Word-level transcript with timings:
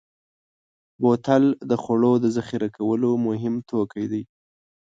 بوتل 1.01 1.43
د 1.69 1.71
خوړو 1.81 2.13
د 2.23 2.25
ذخیره 2.37 2.69
کولو 2.77 3.09
مهم 3.27 3.55
توکی 3.69 4.05
دی. 4.11 4.23